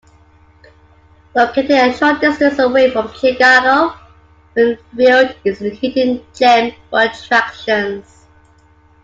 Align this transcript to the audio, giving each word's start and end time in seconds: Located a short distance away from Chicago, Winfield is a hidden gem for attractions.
Located 1.35 1.69
a 1.69 1.95
short 1.95 2.21
distance 2.21 2.57
away 2.57 2.89
from 2.89 3.13
Chicago, 3.13 3.95
Winfield 4.55 5.35
is 5.45 5.61
a 5.61 5.69
hidden 5.69 6.25
gem 6.33 6.71
for 6.89 7.01
attractions. 7.03 8.25